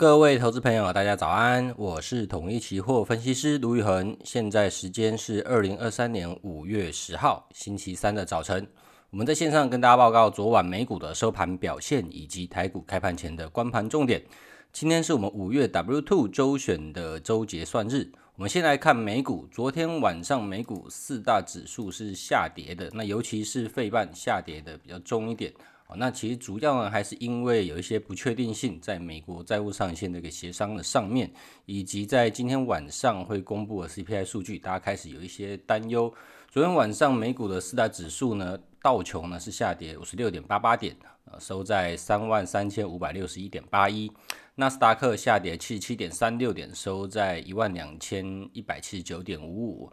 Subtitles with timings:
[0.00, 8.66] 各位投资朋友，大家早安，我是统一期货分析师卢宇恒，现在时间是二零二三年五月十号星期三的早晨，
[9.10, 14.24] 我们在线上跟大家报告昨晚美股的收盘表现以及台股开盘前的观盘重点。
[14.72, 25.52] 今天是我们五月 W Two 周选的周结算日，我们先来看美股，昨天晚上美股四大指数是下跌的，那尤其是费半下跌的比较重一点。
[25.96, 31.30] 那其实主要呢，还是因为有一些不确定性，在美国债务上限这个协商的上面，
[31.66, 36.12] 以及在今天晚上会公布的 CPI 数据，大家开始有一些担忧。
[36.48, 44.10] 昨天晚上美股的四大指数呢，道琼呢是下跌五十六点八八点，呃，收在三万三千五百六十一点八一；
[44.56, 49.92] 纳斯达克下跌七十七点三六点，收在一万两千一百七十九点五五。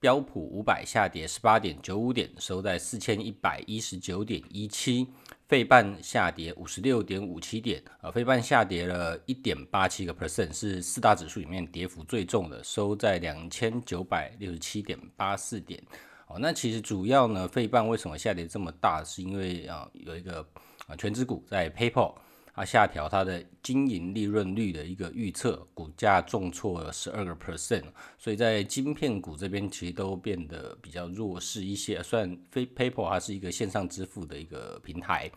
[0.00, 5.06] 标普五百下跌十八点九五点，收在四千一百一十九点一七。
[5.52, 15.78] 费半下跌五十六点五七点，呃，费半下跌了一点八七个 percent，是四大指数里面跌幅最重的，收在两千九百六十七点八四点。
[16.26, 19.04] 哦，那其实主要呢，费半为什么下跌这么大？
[19.04, 20.40] 是因为啊，有一个
[20.86, 22.14] 啊，全资股在 PayPal。
[22.54, 27.84] 它下调它的经营利润率的一个预测，股价重挫了十二个 percent，
[28.18, 32.02] 所以在晶片股这边其实都变得比较弱势一些。
[32.02, 35.30] 虽然非 PayPal 它是一个线上支付的一个平台，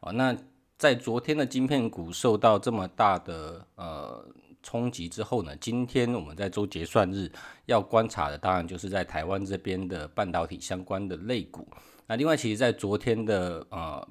[0.00, 0.36] 哦，那
[0.76, 4.22] 在昨天的晶片股受到这么大的呃
[4.62, 7.32] 冲击之后呢，今天我们在周结算日
[7.64, 11.66] 要观察的，当然就是在台湾这边的半导体相关的类股。
[12.06, 14.06] 那另外，其实在昨天的呃。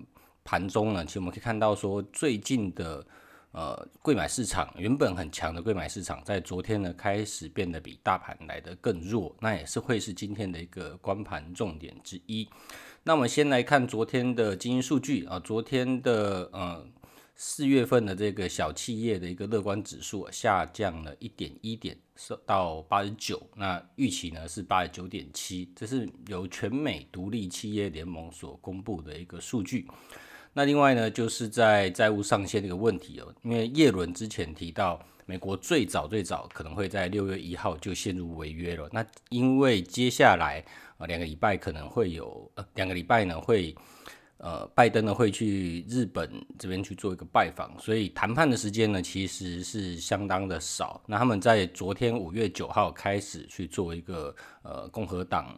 [0.50, 3.06] 盘中呢，其实我们可以看到说，最近的
[3.52, 12.50] 呃柜买市场原本很强的柜买市场，在昨天呢开始变得比大盘来得更弱，那也是会是今天的一个观盘重点之一。
[13.04, 16.84] 那我们先来看昨天的经营数据啊，昨天的呃
[17.36, 29.88] 四月份的这个小企业的一个乐观指数下降了一点一点，是到八十九，那预期呢是八十九点七，这是由全美独立企业联盟所公布的一个数据。
[30.52, 38.90] 那另外呢，就是在债务上限这个问题哦，因为叶伦之前提到，美国最早最早可能会在六月一号就陷入违约了。
[38.92, 40.66] 那因为接下来
[40.98, 43.76] 呃两个礼拜可能会有呃两个礼拜呢会
[44.38, 51.00] 呃拜登呢会去日本这边去做一个拜访，所以谈判的时间呢其实是相当的少。
[51.06, 55.56] 那他们在昨天五月九号开始去做一个呃共和党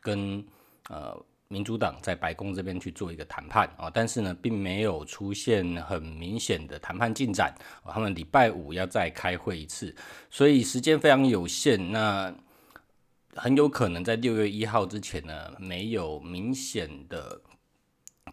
[0.00, 0.42] 跟
[0.88, 1.20] 呃。
[1.48, 7.54] 民主党在白宫这边去做一个谈判啊，但是呢，并没有出现很明显的谈判进展。
[7.84, 9.94] 他们礼拜五要再开会一次，
[10.30, 11.92] 所以时间非常有限。
[11.92, 12.34] 那
[13.36, 17.40] 很有可能在六月一号之前呢，没有明显的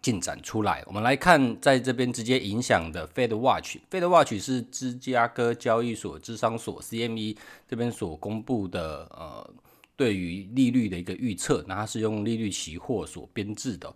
[0.01, 0.81] 进展出来。
[0.87, 9.53] 我们来看，在这边直接影响的 Fed Watch，Fed Watch 是芝加哥交易所智商所 CME 这边所公布的呃。
[10.01, 13.87] 对于利率的一个预测，那它是用利率期货所编制的。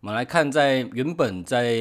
[0.00, 1.74] 我们来看，在原本在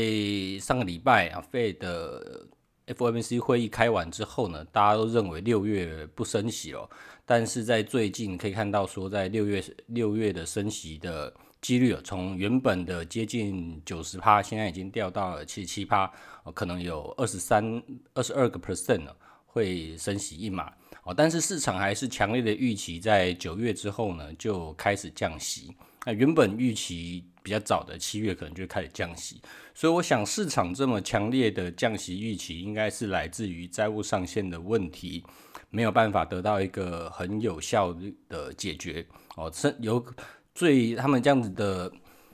[0.59, 2.47] 上个礼拜啊，Fed 的
[2.87, 6.89] FOMC 会议开完之后呢，大家都认为六月不升息了。
[7.23, 16.11] 但是在最近可以看到说，在六月六月的升息的几率啊，从原本的接近九十趴，现在已经掉到了七十七趴，
[16.55, 17.79] 可能有二十三、
[18.15, 19.11] 二十二个 percent 呢，
[19.45, 20.73] 会升息一码。
[21.07, 25.73] 哦，但是市场还是强烈的预期，在九月之后呢，就开始降息。
[26.05, 29.41] 那原本预期比较早的七月可能就开始降息，
[29.73, 35.23] 所以我想市场这么强烈的降息预期，应该是来自于债务上限的问题
[35.69, 37.95] 没有办法得到一个很有效
[38.27, 39.05] 的解决。
[39.37, 40.05] 哦，是有
[40.53, 41.89] 最他们这样子的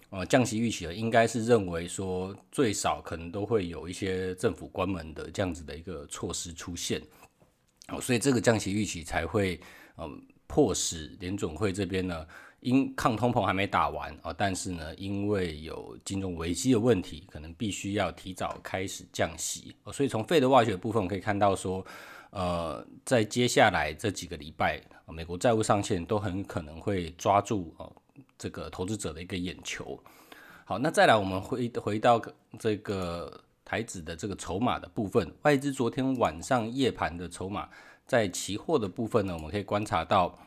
[0.10, 7.00] 呃降息预期呢，应该是认为说最少可能都会有一些政府关门的这样子的一个措施出现。
[7.90, 9.60] 哦，所以这个降息预期才会，
[9.98, 12.26] 嗯，迫使联总会这边呢，
[12.62, 19.76] 因抗通膨还没打完啊，但是呢，因为有金融危机的问题，可能必须要提早开始降息。
[19.84, 21.86] 哦所以从 Fed Watch 的部分，我们可以看到说，
[22.30, 27.94] 呃，在接下来这几个礼拜，美国债务上限都很可能会抓住哦
[28.38, 30.02] 这个投资者的一个眼球。
[30.64, 32.22] 好，那再来我们回回到
[32.58, 33.44] 这个。
[33.66, 37.70] 台指的这个筹码的部分，外资昨天晚上夜盘的筹码，
[38.06, 40.38] 在期货的部分呢，我们可以观察到，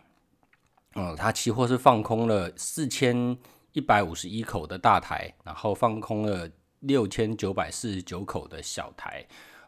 [0.94, 3.36] 嗯，它期货是放空了四千
[3.72, 6.48] 一百五十一口的大台，然后放空了
[6.80, 9.26] 六千九百四十九口的小台，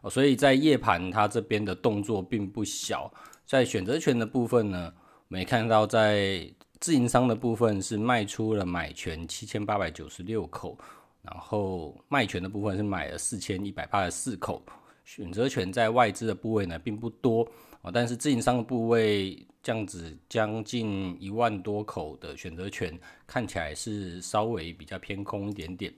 [0.09, 3.11] 所以在夜盘它这边的动作并不小。
[3.45, 6.47] 在选择权的部分呢，我们也看到在
[6.79, 10.77] 自营商的部分是卖出了买权七千八百九十六口。
[11.21, 14.61] 然后卖权的部分是买了四千一百八十四口，
[15.03, 17.47] 选择权在外资的部位呢并不多
[17.81, 25.93] 啊，但是自营商的部位这样子将近一万多口的选择权，看起来是稍微比较偏空一点点。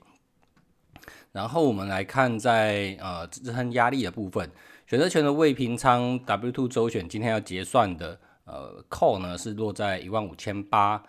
[1.30, 4.50] 然后我们来看在呃支撑压力的部分，
[4.86, 11.02] 选择权的未平仓 W two 周选今天要结算的呃 call 呢是落在一万五千八，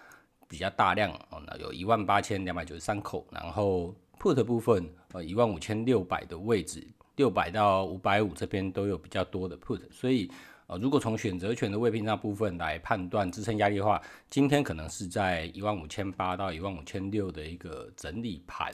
[0.48, 3.94] 比较大量哦，那有一万八千两百九十三口，然后
[4.24, 6.82] put 部分呃一万五千六百的位置，
[7.18, 10.32] 六百到五百五这边都有比较多的 put，所以
[10.68, 18.74] 呃如果从选择权的未平仓部分来判断支撑压力的话，今天可能是在一万五千八到一万五千六的一个整理盘，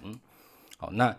[0.78, 1.18] 好那。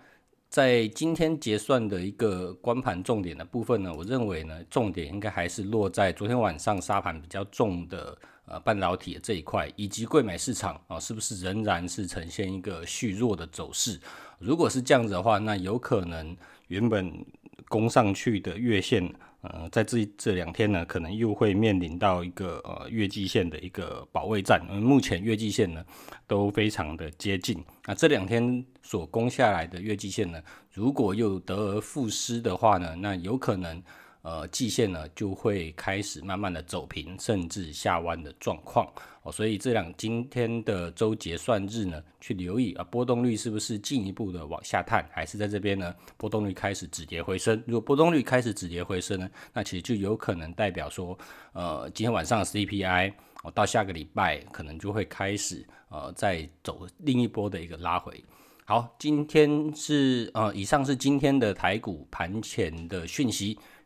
[0.48, 14.00] 在今天结算的一个关盘重点的部分呢，我认为呢，重点应该还是落在昨天晚上杀盘比较重的呃半导体的这一块，以及柜买市场啊，是不是仍然是呈现一个续弱的走势？
[14.38, 16.36] 如果是这样子的话，那有可能
[16.68, 17.24] 原本
[17.68, 19.12] 攻上去的月线。
[19.42, 24.62] 呃，在这这两天呢，可能又会面临到一个呃月季线的一个保卫战。
[24.66, 25.82] 目前月季线呢
[26.26, 27.64] 都非常的接近。
[27.86, 33.82] 那这两天所攻下来的月季线呢，如果又得而复失的话呢，那有可能。
[34.22, 38.86] 呃，季线呢就会开始慢慢的走平，甚至下弯的状况
[39.22, 45.94] 哦，所以这两今天的周结算日呢，去留意啊，波动率是不是进一步的往下探，还是在这边呢？
[46.18, 47.62] 波动率开始止跌回升。
[47.66, 51.18] 如果波动率开始止跌回升呢，那其实就有可能代表说，
[51.52, 58.22] 呃，今天晚上的 CPI 哦，到下个礼拜可能就会开始呃，再走另一波的一个拉回。
[58.66, 63.58] 好，今天是呃，以上是今天的台股盘前的讯息。